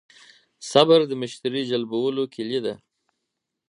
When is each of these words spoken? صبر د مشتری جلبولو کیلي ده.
صبر 0.71 0.99
د 1.07 1.11
مشتری 1.21 1.61
جلبولو 1.69 2.23
کیلي 2.33 2.59
ده. 2.65 2.73